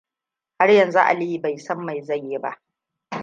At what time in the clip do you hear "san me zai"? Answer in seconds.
1.57-2.19